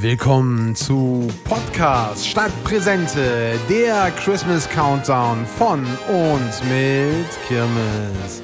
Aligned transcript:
Willkommen 0.00 0.74
zu 0.74 1.26
Podcast 1.44 2.26
statt 2.26 2.52
Präsente, 2.64 3.58
der 3.68 4.10
Christmas 4.10 4.68
Countdown 4.68 5.46
von 5.46 5.80
und 6.08 6.68
mit 6.68 7.48
Kirmes. 7.48 8.42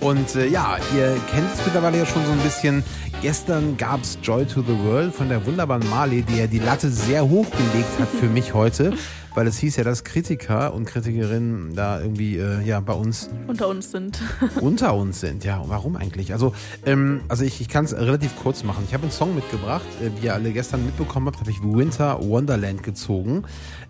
Und 0.00 0.34
äh, 0.34 0.46
ja, 0.46 0.78
ihr 0.96 1.16
kennt 1.30 1.52
es 1.52 1.64
mittlerweile 1.64 1.98
ja 1.98 2.06
schon 2.06 2.24
so 2.24 2.32
ein 2.32 2.38
bisschen. 2.38 2.82
Gestern 3.20 3.76
gab 3.76 4.02
es 4.02 4.18
Joy 4.22 4.46
to 4.46 4.62
the 4.62 4.78
World 4.84 5.14
von 5.14 5.28
der 5.28 5.44
wunderbaren 5.44 5.88
Marley, 5.90 6.22
die 6.22 6.38
ja 6.38 6.46
die 6.46 6.60
Latte 6.60 6.88
sehr 6.88 7.28
hoch 7.28 7.46
gelegt 7.50 7.98
hat 7.98 8.08
für 8.08 8.26
mich 8.30 8.54
heute 8.54 8.94
weil 9.38 9.46
es 9.46 9.58
hieß 9.58 9.76
ja, 9.76 9.84
dass 9.84 10.02
Kritiker 10.02 10.74
und 10.74 10.84
Kritikerinnen 10.84 11.72
da 11.76 12.00
irgendwie 12.00 12.38
äh, 12.38 12.60
ja 12.62 12.80
bei 12.80 12.92
uns 12.92 13.30
unter 13.46 13.68
uns 13.68 13.92
sind. 13.92 14.20
unter 14.60 14.96
uns 14.96 15.20
sind, 15.20 15.44
ja. 15.44 15.62
Warum 15.64 15.94
eigentlich? 15.94 16.32
Also, 16.32 16.54
ähm, 16.84 17.20
also 17.28 17.44
ich, 17.44 17.60
ich 17.60 17.68
kann 17.68 17.84
es 17.84 17.94
relativ 17.94 18.34
kurz 18.34 18.64
machen. 18.64 18.82
Ich 18.88 18.94
habe 18.94 19.04
einen 19.04 19.12
Song 19.12 19.36
mitgebracht, 19.36 19.86
äh, 20.02 20.10
wie 20.20 20.26
ihr 20.26 20.34
alle 20.34 20.50
gestern 20.50 20.84
mitbekommen 20.84 21.28
habt, 21.28 21.38
habe 21.38 21.52
ich 21.52 21.62
Winter 21.62 22.18
Wonderland 22.20 22.82
gezogen. 22.82 23.44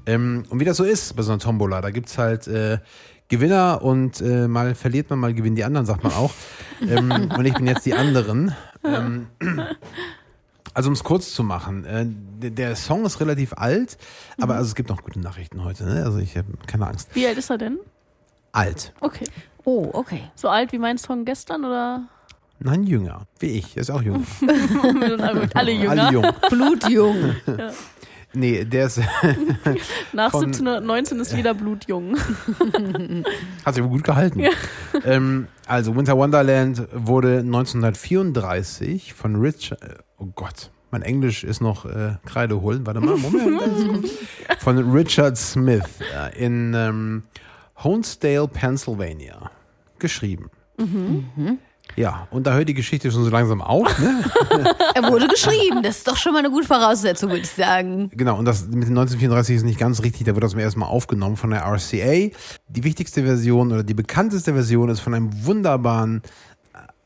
Ähm, 0.05 0.45
und 0.51 0.61
wie 0.61 0.67
das 0.67 0.77
so 0.77 0.85
ist 0.85 1.17
bei 1.17 1.23
so 1.23 1.33
einer 1.33 1.39
Tombola, 1.41 1.81
da 1.81 1.93
gibt 1.93 2.11
es 2.11 2.19
halt 2.19 2.47
äh, 2.47 2.77
Gewinner 3.29 3.81
und 3.81 4.21
äh, 4.21 4.49
mal 4.49 4.75
verliert 4.75 5.09
man, 5.09 5.19
mal 5.19 5.33
gewinnen 5.33 5.57
die 5.57 5.65
anderen, 5.65 5.87
sagt 5.87 6.05
man 6.05 6.13
auch. 6.13 6.35
ähm, 6.87 7.31
und 7.35 7.47
ich 7.47 7.55
bin 7.55 7.67
jetzt 7.67 7.87
die 7.87 7.95
anderen. 7.95 8.55
Ähm, 8.85 9.29
also 10.79 10.91
um 10.91 10.93
es 10.93 11.03
kurz 11.03 11.35
zu 11.35 11.43
machen, 11.43 11.85
äh, 11.85 12.07
der 12.51 12.77
Song 12.77 13.05
ist 13.05 13.19
relativ 13.19 13.53
alt, 13.55 13.99
aber 14.41 14.53
mhm. 14.53 14.59
also 14.59 14.69
es 14.69 14.75
gibt 14.77 14.89
noch 14.89 15.03
gute 15.03 15.19
Nachrichten 15.19 15.65
heute. 15.65 15.85
Ne? 15.85 16.05
Also 16.05 16.19
ich 16.19 16.37
habe 16.37 16.47
keine 16.69 16.87
Angst. 16.87 17.09
Wie 17.15 17.27
alt 17.27 17.37
ist 17.37 17.51
er 17.51 17.59
denn? 17.59 17.81
Alt. 18.53 18.93
Okay. 19.01 19.25
Oh, 19.65 19.91
okay. 19.93 20.31
So 20.37 20.49
alt 20.49 20.71
wie 20.71 20.79
mein 20.79 20.97
Song 20.97 21.25
gestern 21.25 21.65
oder? 21.65 22.07
Nein, 22.61 22.85
jünger. 22.85 23.23
Wie 23.41 23.59
ich. 23.59 23.77
Er 23.77 23.81
ist 23.81 23.91
auch 23.91 24.01
jünger. 24.03 24.23
Alle 25.55 25.73
jünger. 25.73 25.91
Alle 25.91 26.13
jung. 26.13 26.27
Blutjung. 26.49 27.35
ja. 27.47 27.71
Nee, 28.33 28.65
der 28.65 28.87
ist. 28.87 28.99
Nach 30.13 30.33
1719 30.33 31.19
ist 31.19 31.33
jeder 31.33 31.55
blutjung. 31.55 32.17
Hat 33.65 33.75
sich 33.75 33.83
aber 33.83 33.91
gut 33.91 34.05
gehalten. 34.05 34.39
Ja. 34.39 34.51
Ähm, 35.05 35.49
also, 35.67 35.97
Winter 35.97 36.17
Wonderland 36.17 36.87
wurde 36.93 37.39
1934 37.39 39.15
von 39.15 39.35
Richard. 39.37 40.05
Oh 40.21 40.27
Gott, 40.35 40.71
mein 40.91 41.03
Englisch 41.03 41.45
ist 41.45 41.61
noch 41.61 41.85
äh, 41.85 42.17
Kreide 42.27 42.61
holen. 42.61 42.85
Warte 42.85 43.01
mal, 43.01 43.17
Moment. 43.17 44.09
von 44.59 44.91
Richard 44.91 45.37
Smith 45.37 45.85
äh, 46.13 46.45
in 46.45 46.75
ähm, 46.75 47.23
Honesdale, 47.77 48.49
Pennsylvania 48.49 49.51
geschrieben. 50.01 50.51
Mhm. 50.77 51.59
Ja, 51.97 52.29
und 52.31 52.47
da 52.47 52.55
hört 52.55 52.69
die 52.69 52.75
Geschichte 52.75 53.11
schon 53.11 53.25
so 53.25 53.31
langsam 53.31 53.61
auf. 53.61 53.99
Ne? 53.99 54.25
er 54.95 55.03
wurde 55.05 55.27
geschrieben, 55.27 55.83
das 55.83 55.99
ist 55.99 56.09
doch 56.09 56.17
schon 56.17 56.33
mal 56.33 56.41
eine 56.41 56.51
gute 56.51 56.67
Voraussetzung, 56.67 57.31
würde 57.31 57.43
ich 57.43 57.51
sagen. 57.51 58.11
Genau, 58.15 58.39
und 58.39 58.45
das 58.45 58.67
mit 58.67 58.89
den 58.89 58.97
1934 58.97 59.57
ist 59.57 59.63
nicht 59.65 59.79
ganz 59.79 60.03
richtig, 60.03 60.27
da 60.27 60.35
wird 60.35 60.45
das 60.45 60.53
zum 60.53 60.61
ersten 60.61 60.81
Mal 60.81 60.87
aufgenommen 60.87 61.37
von 61.37 61.51
der 61.51 61.63
RCA. 61.63 62.31
Die 62.69 62.85
wichtigste 62.85 63.23
Version 63.23 63.73
oder 63.73 63.83
die 63.83 63.95
bekannteste 63.95 64.53
Version 64.53 64.89
ist 64.91 65.01
von 65.01 65.15
einem 65.15 65.45
wunderbaren 65.45 66.23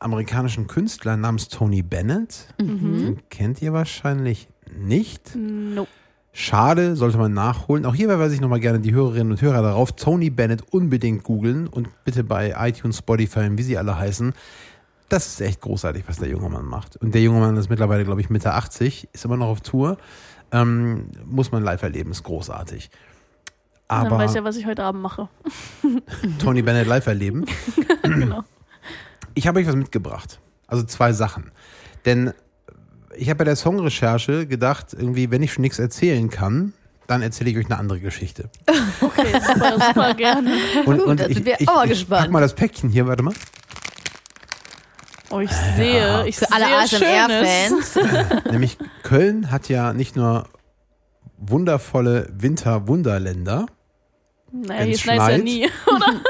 amerikanischen 0.03 0.67
Künstler 0.67 1.17
namens 1.17 1.47
Tony 1.47 1.81
Bennett. 1.81 2.47
Mhm. 2.59 2.97
Den 2.97 3.29
kennt 3.29 3.61
ihr 3.61 3.73
wahrscheinlich 3.73 4.47
nicht. 4.75 5.35
Nope. 5.35 5.89
Schade, 6.35 6.95
sollte 6.95 7.19
man 7.19 7.31
nachholen. 7.33 7.85
Auch 7.85 7.93
hier 7.93 8.07
verweise 8.07 8.33
ich 8.33 8.41
nochmal 8.41 8.59
gerne 8.59 8.79
die 8.79 8.91
Hörerinnen 8.91 9.31
und 9.31 9.41
Hörer 9.41 9.61
darauf. 9.61 9.91
Tony 9.91 10.31
Bennett 10.31 10.63
unbedingt 10.73 11.23
googeln 11.23 11.67
und 11.67 11.89
bitte 12.05 12.23
bei 12.23 12.55
iTunes, 12.57 12.97
Spotify, 12.97 13.49
wie 13.51 13.61
sie 13.61 13.77
alle 13.77 13.97
heißen, 13.97 14.33
das 15.09 15.27
ist 15.27 15.41
echt 15.41 15.61
großartig, 15.61 16.05
was 16.07 16.17
der 16.17 16.29
junge 16.29 16.49
Mann 16.49 16.65
macht. 16.65 16.97
Und 16.97 17.13
der 17.13 17.21
junge 17.21 17.39
Mann 17.39 17.55
ist 17.55 17.69
mittlerweile, 17.69 18.03
glaube 18.03 18.19
ich, 18.19 18.31
Mitte 18.31 18.53
80, 18.53 19.09
ist 19.13 19.25
immer 19.25 19.37
noch 19.37 19.47
auf 19.47 19.61
Tour. 19.61 19.97
Ähm, 20.51 21.11
muss 21.23 21.51
man 21.51 21.63
live 21.63 21.83
erleben, 21.83 22.09
ist 22.09 22.23
großartig. 22.23 22.89
Aber 23.87 24.09
Dann 24.09 24.17
weiß 24.17 24.33
ja, 24.33 24.43
was 24.43 24.55
ich 24.55 24.65
heute 24.65 24.83
Abend 24.83 25.03
mache. 25.03 25.29
Tony 26.39 26.63
Bennett 26.63 26.87
live 26.87 27.05
erleben. 27.05 27.45
genau. 28.01 28.43
Ich 29.33 29.47
habe 29.47 29.59
euch 29.59 29.67
was 29.67 29.75
mitgebracht. 29.75 30.39
Also 30.67 30.83
zwei 30.83 31.13
Sachen. 31.13 31.51
Denn 32.05 32.33
ich 33.15 33.29
habe 33.29 33.39
bei 33.39 33.43
der 33.43 33.55
Songrecherche 33.55 34.47
gedacht, 34.47 34.93
irgendwie, 34.93 35.31
wenn 35.31 35.43
ich 35.43 35.53
schon 35.53 35.61
nichts 35.61 35.79
erzählen 35.79 36.29
kann, 36.29 36.73
dann 37.07 37.21
erzähle 37.21 37.49
ich 37.49 37.57
euch 37.57 37.65
eine 37.65 37.77
andere 37.77 37.99
Geschichte. 37.99 38.49
Okay, 39.01 39.33
super, 39.45 39.79
super 39.85 40.13
gerne. 40.13 40.55
Und, 40.85 41.01
und 41.01 41.19
da 41.19 41.25
sind 41.25 41.39
ich, 41.39 41.45
wir 41.45 41.55
ich, 41.59 41.67
auch 41.67 41.83
ich, 41.83 41.89
gespannt. 41.89 42.21
Ich 42.21 42.25
pack 42.25 42.31
mal 42.31 42.39
das 42.39 42.53
Päckchen 42.53 42.89
hier, 42.89 43.05
warte 43.05 43.21
mal. 43.21 43.33
Oh, 45.29 45.39
ich 45.39 45.51
sehe, 45.75 46.25
ich 46.25 46.37
Für 46.37 46.51
alle 46.51 46.65
ASMR-Fans. 46.77 47.99
Nämlich 48.51 48.77
Köln 49.03 49.51
hat 49.51 49.67
ja 49.67 49.93
nicht 49.93 50.15
nur 50.15 50.47
wundervolle 51.37 52.29
Winterwunderländer. 52.31 53.65
Naja, 54.53 54.83
hier 54.83 54.97
schneit 54.99 55.31
ja 55.31 55.37
nie, 55.39 55.69
oder? 55.87 56.21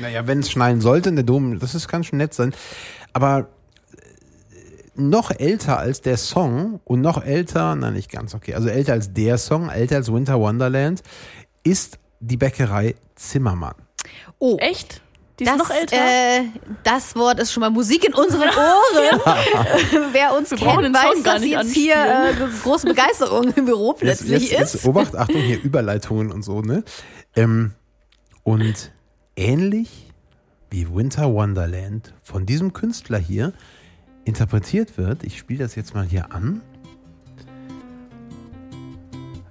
naja, 0.00 0.26
wenn 0.26 0.40
es 0.40 0.50
schneien 0.50 0.80
sollte 0.80 1.10
in 1.10 1.16
der 1.16 1.24
Dom, 1.24 1.58
das 1.58 1.74
ist, 1.74 1.86
kann 1.86 2.02
schon 2.02 2.16
nett 2.18 2.32
sein. 2.32 2.54
Aber 3.12 3.48
noch 4.94 5.30
älter 5.30 5.78
als 5.78 6.00
der 6.00 6.16
Song 6.16 6.80
und 6.84 7.02
noch 7.02 7.22
älter, 7.22 7.74
nein, 7.74 7.92
nicht 7.92 8.10
ganz 8.10 8.34
okay, 8.34 8.54
also 8.54 8.68
älter 8.68 8.94
als 8.94 9.12
der 9.12 9.38
Song, 9.38 9.68
älter 9.68 9.96
als 9.96 10.12
Winter 10.12 10.40
Wonderland, 10.40 11.02
ist 11.62 11.98
die 12.20 12.36
Bäckerei 12.36 12.94
Zimmermann. 13.16 13.74
Oh. 14.38 14.56
Echt? 14.58 15.02
Die 15.40 15.44
das, 15.44 15.54
ist 15.54 15.58
noch 15.58 15.70
älter? 15.70 15.96
Äh, 15.96 16.44
das 16.84 17.16
Wort 17.16 17.40
ist 17.40 17.50
schon 17.50 17.62
mal 17.62 17.70
Musik 17.70 18.06
in 18.06 18.12
unseren 18.12 18.42
Ohren. 18.42 19.20
Wer 20.12 20.36
uns 20.36 20.50
Wir 20.50 20.58
kennt, 20.58 20.94
weiß, 20.94 21.22
dass 21.22 21.42
jetzt 21.42 21.72
hier 21.72 21.94
äh, 21.94 22.34
große 22.62 22.86
Begeisterung 22.86 23.50
im 23.54 23.64
Büro 23.64 23.94
plötzlich 23.94 24.30
jetzt, 24.30 24.52
jetzt, 24.52 24.60
ist. 24.60 24.74
Jetzt, 24.74 24.86
Obacht, 24.86 25.16
Achtung, 25.16 25.40
hier 25.40 25.62
Überleitungen 25.62 26.30
und 26.30 26.42
so, 26.42 26.60
ne? 26.60 26.84
Ähm, 27.34 27.72
und 28.42 28.92
ähnlich 29.34 30.12
wie 30.68 30.94
Winter 30.94 31.32
Wonderland 31.32 32.12
von 32.22 32.44
diesem 32.44 32.74
Künstler 32.74 33.18
hier 33.18 33.54
interpretiert 34.24 34.98
wird, 34.98 35.24
ich 35.24 35.38
spiele 35.38 35.60
das 35.60 35.74
jetzt 35.74 35.94
mal 35.94 36.04
hier 36.04 36.32
an. 36.34 36.60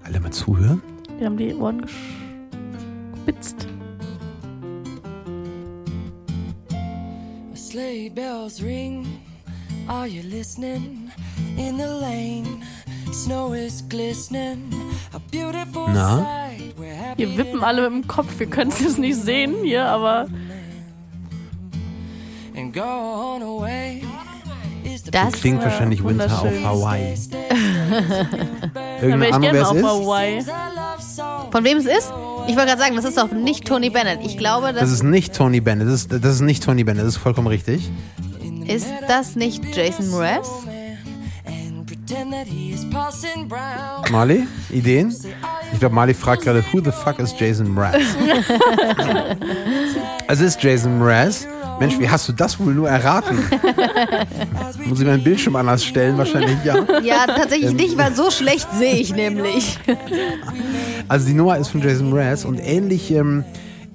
Alle 0.04 0.20
mal 0.20 0.32
zuhören. 0.32 0.84
Wir 1.18 1.26
haben 1.26 1.38
die 1.38 1.56
Ohren 1.56 1.82
gespitzt. 1.82 3.68
Sleigh 7.70 8.10
bells 8.10 8.64
ring. 8.64 9.06
Are 9.88 10.08
you 10.08 10.24
listening? 10.24 11.12
In 11.56 11.78
the 11.78 11.88
lane, 11.88 12.66
snow 13.12 13.54
is 13.54 13.84
glistening. 13.84 14.74
A 15.14 15.20
beautiful 15.32 15.88
Na? 15.88 16.26
Wir 17.16 17.38
wippen 17.38 17.64
alle 17.64 17.90
mit 17.90 18.04
dem 18.04 18.08
Kopf. 18.08 18.40
Wir 18.40 18.48
können 18.48 18.72
es 18.72 18.80
jetzt 18.80 18.98
nicht 18.98 19.22
sehen 19.22 19.64
hier, 19.64 19.86
aber. 19.86 20.28
Das 25.12 25.34
klingt 25.34 25.62
wahrscheinlich 25.62 26.04
Winter 26.04 26.26
auf 26.26 26.64
Hawaii. 26.64 27.14
Irgendeine 29.02 29.34
Ahnung, 29.34 29.50
wer 29.52 29.62
es 29.62 29.72
ist? 29.72 29.84
Hawaii. 29.84 30.42
Von 31.52 31.64
wem 31.64 31.78
es 31.78 31.86
ist? 31.86 32.12
Ich 32.50 32.56
wollte 32.56 32.70
gerade 32.70 32.82
sagen, 32.82 32.96
das 32.96 33.06
ist 33.06 33.16
doch 33.16 33.32
nicht 33.32 33.68
Tony 33.68 33.92
Bennett. 33.92 34.22
Ich 34.24 34.36
glaube, 34.36 34.74
das, 34.74 34.82
das 34.82 34.92
ist 34.92 35.04
nicht 35.04 35.36
Tony 35.36 35.62
Bennett. 35.62 35.88
Das 35.88 35.94
ist, 35.94 36.12
das 36.12 36.34
ist 36.34 36.42
nicht 36.42 36.64
Tony 36.64 36.84
Bennett. 36.84 37.04
Das 37.04 37.14
ist 37.14 37.22
vollkommen 37.22 37.46
richtig. 37.46 37.92
Ist 38.66 38.88
das 39.08 39.36
nicht 39.36 39.64
Jason 39.76 40.10
Mraz? 40.10 40.50
Marley, 44.10 44.48
Ideen? 44.72 45.16
Ich 45.74 45.80
glaube, 45.80 45.94
Marley 45.94 46.16
fragt 46.16 46.42
gerade, 46.42 46.66
who 46.72 46.80
the 46.84 46.92
fuck 46.92 47.20
is 47.20 47.36
Jason 47.38 47.72
Mraz? 47.72 47.98
also 50.28 50.44
ist 50.44 50.62
Jason 50.64 50.98
Mraz. 50.98 51.48
Mensch, 51.80 51.98
wie 52.00 52.10
hast 52.10 52.28
du 52.28 52.34
das 52.34 52.60
wohl 52.60 52.74
nur 52.74 52.90
erraten? 52.90 53.38
Muss 54.86 55.00
ich 55.00 55.06
meinen 55.06 55.24
Bildschirm 55.24 55.56
anders 55.56 55.84
stellen? 55.86 56.18
Wahrscheinlich 56.18 56.58
ja. 56.64 56.76
Ja, 57.02 57.26
tatsächlich 57.26 57.72
ähm. 57.72 57.78
nicht, 57.78 57.98
weil 57.98 58.14
so 58.16 58.30
schlecht 58.32 58.68
sehe 58.78 58.96
ich 58.96 59.14
nämlich. 59.14 59.80
Also 61.08 61.28
die 61.28 61.34
Nummer 61.34 61.58
ist 61.58 61.70
von 61.70 61.82
Jason 61.82 62.10
Mraz 62.10 62.46
und 62.46 62.60
ähnlich 62.60 63.12
ähm, 63.12 63.44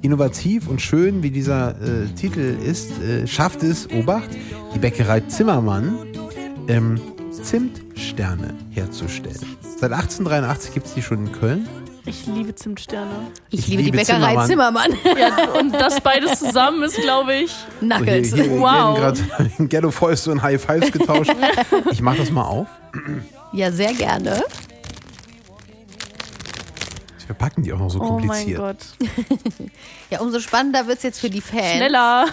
innovativ 0.02 0.68
und 0.68 0.80
schön 0.80 1.22
wie 1.22 1.30
dieser 1.30 1.70
äh, 1.80 2.06
Titel 2.16 2.56
ist, 2.64 2.90
äh, 3.02 3.26
schafft 3.26 3.62
es, 3.62 3.88
Obacht, 3.90 4.30
die 4.74 4.78
Bäckerei 4.78 5.20
Zimmermann 5.20 5.98
ähm, 6.68 7.00
Zimtsterne 7.30 8.54
herzustellen. 8.70 9.56
Seit 9.78 9.92
1883 9.92 10.74
gibt 10.74 10.86
es 10.86 10.94
die 10.94 11.02
schon 11.02 11.26
in 11.26 11.32
Köln. 11.32 11.68
Ich 12.06 12.26
liebe 12.26 12.54
Zimtsterne. 12.54 13.32
Ich, 13.48 13.60
ich 13.60 13.66
liebe, 13.68 13.82
liebe, 13.82 13.96
die 13.98 14.04
Bäckerei 14.04 14.46
Zimmermann. 14.46 14.92
Zimmermann. 14.92 15.18
Ja, 15.18 15.52
und 15.58 15.72
das 15.72 16.00
beides 16.00 16.38
zusammen 16.38 16.82
ist, 16.82 17.00
glaube 17.00 17.34
ich, 17.34 17.54
Nuggets. 17.80 18.30
So, 18.30 18.36
hier, 18.36 18.44
hier, 18.44 18.60
wow. 18.60 18.96
Wir 18.96 19.12
gerade 19.12 19.20
in 19.58 19.68
Ghetto 19.68 19.90
Fäuste 19.90 20.30
und 20.30 20.42
High 20.42 20.60
Fives 20.60 20.92
getauscht. 20.92 21.34
Ich 21.90 22.02
mache 22.02 22.18
das 22.18 22.30
mal 22.30 22.44
auf. 22.44 22.68
Ja, 23.52 23.72
sehr 23.72 23.94
gerne. 23.94 24.42
Wir 27.26 27.34
packen 27.34 27.62
die 27.62 27.72
auch 27.72 27.78
noch 27.78 27.90
so 27.90 28.00
oh 28.00 28.06
kompliziert. 28.06 28.60
Oh 28.60 28.62
mein 28.62 28.76
Gott. 28.76 29.70
ja, 30.10 30.20
umso 30.20 30.40
spannender 30.40 30.86
wird 30.86 30.98
es 30.98 31.04
jetzt 31.04 31.20
für 31.20 31.30
die 31.30 31.40
Fans. 31.40 31.76
Schneller. 31.76 32.26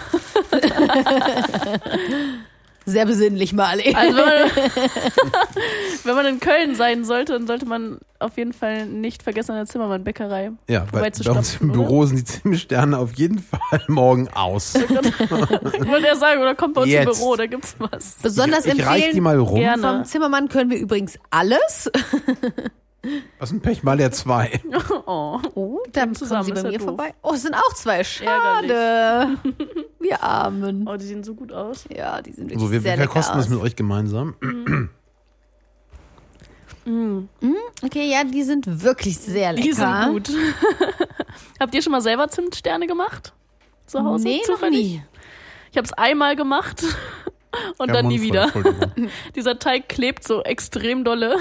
Sehr 2.84 3.06
besinnlich, 3.06 3.52
Marley. 3.52 3.94
Also 3.94 4.16
wenn 4.16 4.24
man, 4.24 4.50
wenn 6.04 6.14
man 6.14 6.26
in 6.26 6.40
Köln 6.40 6.74
sein 6.74 7.04
sollte, 7.04 7.32
dann 7.34 7.46
sollte 7.46 7.66
man 7.66 7.98
auf 8.18 8.36
jeden 8.36 8.52
Fall 8.52 8.86
nicht 8.86 9.22
vergessen, 9.22 9.52
an 9.52 9.58
der 9.58 9.66
Zimmermann-Bäckerei 9.66 10.52
Ja, 10.68 10.86
weil 10.92 11.10
bei 11.10 11.30
uns 11.30 11.56
im 11.60 11.72
Büro 11.72 11.98
oder? 11.98 12.08
sind 12.08 12.18
die 12.18 12.24
Zimmersterne 12.24 12.98
auf 12.98 13.14
jeden 13.14 13.38
Fall 13.38 13.82
morgen 13.88 14.28
aus. 14.28 14.74
ich 14.74 14.90
wollte 14.90 16.06
ja 16.06 16.16
sagen, 16.16 16.40
oder 16.40 16.54
kommt 16.54 16.74
bei 16.74 16.82
uns 16.82 16.90
Jetzt. 16.90 17.06
im 17.06 17.12
Büro, 17.12 17.36
da 17.36 17.46
gibt's 17.46 17.74
was. 17.78 18.16
Besonders 18.22 18.66
ich, 18.66 18.74
ich 18.74 18.80
empfehlen 18.80 19.14
die 19.14 19.20
mal 19.20 19.38
rum. 19.38 19.58
Gerne. 19.58 19.82
vom 19.82 20.04
Zimmermann 20.04 20.48
können 20.48 20.70
wir 20.70 20.78
übrigens 20.78 21.18
alles. 21.30 21.90
Was 23.38 23.50
ein 23.50 23.60
Pech, 23.60 23.82
mal 23.82 23.96
der 23.96 24.12
zwei. 24.12 24.60
Oh, 25.06 25.40
oh 25.54 25.78
dann 25.92 26.14
kommen 26.14 26.44
sie 26.44 26.52
bei 26.52 26.62
mir 26.62 26.78
doof. 26.78 26.86
vorbei. 26.86 27.14
Oh, 27.22 27.32
es 27.34 27.42
sind 27.42 27.54
auch 27.54 27.74
zwei. 27.74 28.04
Schade. 28.04 29.36
wir 29.98 30.22
Armen. 30.22 30.86
Oh, 30.88 30.96
die 30.96 31.04
sehen 31.04 31.24
so 31.24 31.34
gut 31.34 31.52
aus. 31.52 31.84
Ja, 31.94 32.22
die 32.22 32.32
sind 32.32 32.50
wirklich 32.50 32.60
so, 32.60 32.70
wir, 32.70 32.80
sehr 32.80 32.96
wir 32.96 33.04
verkosten 33.04 33.36
das 33.36 33.48
mit 33.48 33.60
euch 33.60 33.74
gemeinsam. 33.74 34.36
Mm. 36.84 37.28
Mm. 37.40 37.54
Okay, 37.84 38.10
ja, 38.10 38.24
die 38.24 38.42
sind 38.42 38.82
wirklich 38.82 39.18
sehr 39.18 39.52
lecker. 39.52 39.66
Die 39.66 39.72
sind 39.72 40.08
gut. 40.08 40.30
Habt 41.60 41.74
ihr 41.74 41.82
schon 41.82 41.92
mal 41.92 42.00
selber 42.00 42.28
Zimtsterne 42.28 42.86
gemacht? 42.86 43.32
Zu 43.86 44.02
Hause? 44.02 44.24
Nee, 44.24 44.42
zufällig? 44.44 44.72
noch 44.72 44.90
nie. 44.90 45.02
Ich 45.70 45.76
habe 45.76 45.86
es 45.86 45.92
einmal 45.92 46.36
gemacht 46.36 46.82
und 47.78 47.88
ja, 47.88 47.94
dann 47.94 48.08
nie 48.08 48.20
wieder. 48.20 48.52
Dieser 49.34 49.58
Teig 49.58 49.88
klebt 49.88 50.24
so 50.24 50.42
extrem 50.42 51.04
dolle. 51.04 51.38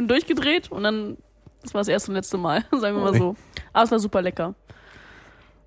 Bin 0.00 0.08
durchgedreht 0.08 0.70
und 0.70 0.82
dann, 0.82 1.16
das 1.62 1.74
war 1.74 1.80
das 1.80 1.88
erste 1.88 2.10
und 2.10 2.16
letzte 2.16 2.38
Mal, 2.38 2.64
sagen 2.72 2.96
wir 2.96 3.02
mal 3.02 3.14
so. 3.14 3.36
Aber 3.72 3.84
es 3.84 3.90
war 3.90 3.98
super 3.98 4.22
lecker. 4.22 4.54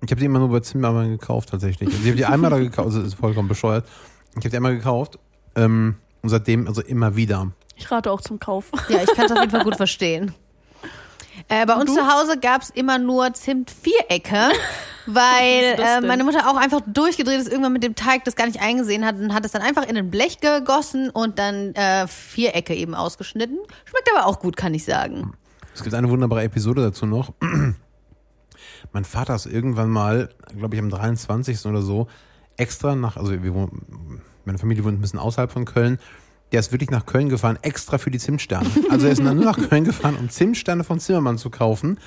Ich 0.04 0.10
habe 0.10 0.20
die 0.20 0.26
immer 0.26 0.40
nur 0.40 0.50
bei 0.50 0.60
Zimmermann 0.60 1.10
gekauft 1.10 1.50
tatsächlich. 1.50 1.88
Also 1.88 2.00
ich 2.00 2.08
habe 2.08 2.16
die 2.16 2.24
einmal 2.26 2.50
da 2.50 2.58
gekauft, 2.58 2.86
also 2.86 3.00
ist 3.00 3.14
vollkommen 3.14 3.48
bescheuert. 3.48 3.86
Ich 4.30 4.36
habe 4.38 4.50
die 4.50 4.56
einmal 4.56 4.76
gekauft 4.76 5.18
ähm, 5.54 5.96
und 6.22 6.28
seitdem 6.28 6.66
also 6.66 6.82
immer 6.82 7.16
wieder. 7.16 7.52
Ich 7.76 7.90
rate 7.90 8.10
auch 8.10 8.20
zum 8.20 8.38
Kauf. 8.38 8.70
Ja, 8.88 9.02
ich 9.02 9.14
kann 9.14 9.26
es 9.26 9.32
auf 9.32 9.38
jeden 9.38 9.50
Fall 9.50 9.64
gut 9.64 9.76
verstehen. 9.76 10.34
Äh, 11.48 11.64
bei 11.66 11.74
uns 11.74 11.94
zu 11.94 12.00
Hause 12.06 12.38
gab 12.38 12.62
es 12.62 12.70
immer 12.70 12.98
nur 12.98 13.32
Zimt-Vierecke. 13.32 14.50
weil 15.06 15.62
äh, 15.78 16.00
meine 16.00 16.24
Mutter 16.24 16.48
auch 16.50 16.56
einfach 16.56 16.80
durchgedreht 16.86 17.40
ist, 17.40 17.48
irgendwann 17.48 17.72
mit 17.72 17.82
dem 17.82 17.94
Teig 17.94 18.24
das 18.24 18.36
gar 18.36 18.46
nicht 18.46 18.60
eingesehen 18.60 19.04
hat 19.04 19.16
und 19.16 19.34
hat 19.34 19.44
es 19.44 19.52
dann 19.52 19.62
einfach 19.62 19.86
in 19.86 19.96
ein 19.96 20.10
Blech 20.10 20.40
gegossen 20.40 21.10
und 21.10 21.38
dann 21.38 21.74
äh, 21.74 22.06
Vierecke 22.06 22.74
eben 22.74 22.94
ausgeschnitten. 22.94 23.58
Schmeckt 23.84 24.10
aber 24.14 24.26
auch 24.26 24.40
gut, 24.40 24.56
kann 24.56 24.74
ich 24.74 24.84
sagen. 24.84 25.34
Es 25.74 25.82
gibt 25.82 25.94
eine 25.94 26.08
wunderbare 26.08 26.42
Episode 26.42 26.82
dazu 26.82 27.06
noch. 27.06 27.32
mein 28.92 29.04
Vater 29.04 29.34
ist 29.34 29.46
irgendwann 29.46 29.90
mal, 29.90 30.30
glaube 30.56 30.76
ich, 30.76 30.80
am 30.80 30.90
23. 30.90 31.66
oder 31.66 31.82
so, 31.82 32.08
extra 32.56 32.94
nach, 32.94 33.16
also 33.16 33.42
wir 33.42 33.54
wohnen, 33.54 34.22
meine 34.44 34.58
Familie 34.58 34.84
wohnt 34.84 34.98
ein 34.98 35.00
bisschen 35.00 35.18
außerhalb 35.18 35.50
von 35.50 35.64
Köln. 35.64 35.98
Der 36.52 36.60
ist 36.60 36.70
wirklich 36.70 36.90
nach 36.90 37.06
Köln 37.06 37.28
gefahren, 37.28 37.58
extra 37.62 37.98
für 37.98 38.10
die 38.10 38.18
Zimtsterne. 38.18 38.68
Also 38.90 39.06
er 39.06 39.12
ist 39.12 39.24
dann 39.24 39.36
nur 39.36 39.44
nach 39.44 39.58
Köln 39.68 39.84
gefahren, 39.84 40.16
um 40.16 40.28
Zimtsterne 40.28 40.84
von 40.84 41.00
Zimmermann 41.00 41.38
zu 41.38 41.50
kaufen. 41.50 41.98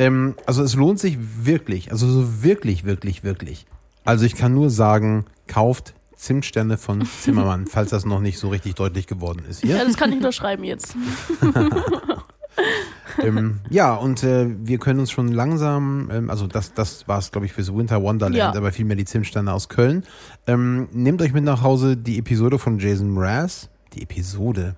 Ähm, 0.00 0.34
also 0.46 0.62
es 0.62 0.74
lohnt 0.76 0.98
sich 0.98 1.18
wirklich, 1.44 1.92
also 1.92 2.08
so 2.08 2.42
wirklich, 2.42 2.84
wirklich, 2.84 3.22
wirklich. 3.22 3.66
Also 4.02 4.24
ich 4.24 4.34
kann 4.34 4.54
nur 4.54 4.70
sagen, 4.70 5.26
kauft 5.46 5.92
Zimtsterne 6.16 6.78
von 6.78 7.04
Zimmermann, 7.20 7.66
falls 7.66 7.90
das 7.90 8.06
noch 8.06 8.20
nicht 8.20 8.38
so 8.38 8.48
richtig 8.48 8.76
deutlich 8.76 9.06
geworden 9.06 9.44
ist. 9.46 9.60
Hier. 9.60 9.76
Ja, 9.76 9.84
das 9.84 9.98
kann 9.98 10.10
ich 10.10 10.16
unterschreiben 10.16 10.64
jetzt. 10.64 10.96
ähm, 13.22 13.60
ja, 13.68 13.94
und 13.94 14.22
äh, 14.22 14.46
wir 14.48 14.78
können 14.78 15.00
uns 15.00 15.10
schon 15.10 15.28
langsam, 15.28 16.08
ähm, 16.10 16.30
also 16.30 16.46
das, 16.46 16.72
das 16.72 17.06
war 17.06 17.18
es, 17.18 17.30
glaube 17.30 17.44
ich, 17.44 17.52
fürs 17.52 17.70
Winter 17.74 18.02
Wonderland, 18.02 18.36
ja. 18.36 18.54
aber 18.54 18.72
vielmehr 18.72 18.96
die 18.96 19.04
Zimtsterne 19.04 19.52
aus 19.52 19.68
Köln. 19.68 20.04
Ähm, 20.46 20.88
nehmt 20.92 21.20
euch 21.20 21.34
mit 21.34 21.44
nach 21.44 21.62
Hause 21.62 21.98
die 21.98 22.18
Episode 22.18 22.58
von 22.58 22.78
Jason 22.78 23.10
Mraz. 23.10 23.68
Die 23.92 24.00
Episode. 24.00 24.76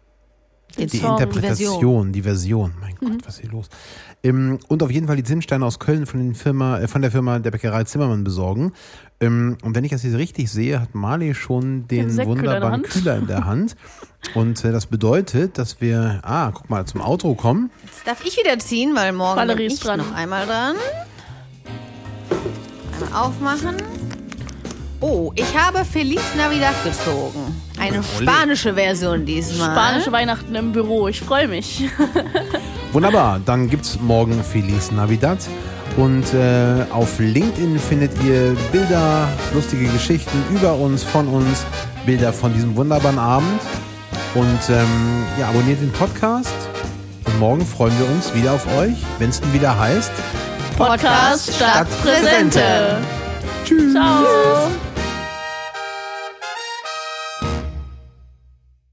Den 0.79 0.89
die 0.89 0.99
Song, 0.99 1.13
Interpretation, 1.13 2.13
die 2.13 2.23
Version. 2.23 2.73
Mein 2.81 2.95
Gott, 2.97 3.11
mhm. 3.11 3.19
was 3.25 3.35
ist 3.35 3.41
hier 3.43 3.51
los? 3.51 3.69
Ähm, 4.23 4.59
und 4.69 4.83
auf 4.83 4.91
jeden 4.91 5.07
Fall 5.07 5.17
die 5.17 5.25
Zimtsteine 5.25 5.65
aus 5.65 5.79
Köln 5.79 6.07
von, 6.07 6.21
den 6.21 6.35
Firma, 6.35 6.81
äh, 6.81 6.89
von 6.89 7.03
der 7.03 7.11
Firma 7.11 7.39
der 7.39 7.51
Bäckerei 7.51 7.85
Zimmermann 7.85 8.25
besorgen. 8.25 8.73
Ähm, 9.21 9.59
und 9.63 9.75
wenn 9.75 9.85
ich 9.85 9.91
das 9.91 10.03
jetzt 10.03 10.17
richtig 10.17 10.51
sehe, 10.51 10.81
hat 10.81 10.95
Marley 10.95 11.35
schon 11.35 11.87
den 11.89 12.17
wunderbaren 12.17 12.83
Kühler 12.83 13.17
in 13.17 13.27
der 13.27 13.45
Hand. 13.45 13.77
Und 14.35 14.65
äh, 14.65 14.73
das 14.73 14.87
bedeutet, 14.87 15.59
dass 15.59 15.81
wir, 15.81 16.21
ah, 16.23 16.51
guck 16.53 16.71
mal, 16.71 16.87
zum 16.87 17.01
Outro 17.01 17.35
kommen. 17.35 17.71
Jetzt 17.85 18.07
darf 18.07 18.25
ich 18.25 18.37
wieder 18.37 18.59
ziehen, 18.59 18.95
weil 18.95 19.13
morgen 19.13 19.37
Valerie 19.37 19.67
bin 19.67 19.73
ich 19.73 19.81
dran. 19.81 19.99
noch 19.99 20.15
einmal 20.15 20.47
dran. 20.47 20.77
Einmal 20.77 21.03
aufmachen. 23.13 23.77
Oh, 25.01 25.33
ich 25.35 25.57
habe 25.57 25.85
Feliz 25.85 26.23
Navidad 26.37 26.75
gezogen. 26.85 27.61
Eine 27.83 28.03
spanische 28.03 28.75
Version 28.75 29.27
diesmal. 29.27 29.71
Spanische 29.71 30.13
Weihnachten 30.13 30.55
im 30.55 30.73
Büro. 30.73 31.09
Ich 31.09 31.21
freue 31.21 31.49
mich. 31.49 31.85
Wunderbar. 32.93 33.41
Dann 33.45 33.69
gibt 33.69 33.85
es 33.85 34.01
morgen 34.01 34.43
Feliz 34.45 34.91
Navidad. 34.91 35.39
Und 35.97 36.33
äh, 36.33 36.85
auf 36.91 37.19
LinkedIn 37.19 37.79
findet 37.79 38.13
ihr 38.25 38.57
Bilder, 38.71 39.29
lustige 39.53 39.87
Geschichten 39.87 40.43
über 40.55 40.75
uns, 40.75 41.03
von 41.03 41.29
uns, 41.29 41.65
Bilder 42.07 42.33
von 42.33 42.55
diesem 42.55 42.77
wunderbaren 42.77 43.19
Abend. 43.19 43.61
Und 44.35 44.61
ähm, 44.71 45.25
ja, 45.39 45.49
abonniert 45.49 45.83
den 45.83 45.93
Podcast. 45.93 46.55
Und 47.27 47.39
morgen 47.39 47.67
freuen 47.67 47.93
wir 47.99 48.09
uns 48.09 48.35
wieder 48.35 48.53
auf 48.53 48.67
euch, 48.79 48.97
wenn 49.19 49.31
es 49.31 49.41
dann 49.41 49.53
wieder 49.53 49.79
heißt 49.79 50.13
Podcast, 50.77 51.49
Podcast 51.49 51.55
statt 51.55 51.87
Präsente. 52.03 52.99
Tschüss. 53.65 53.93
Ciao. 53.93 54.71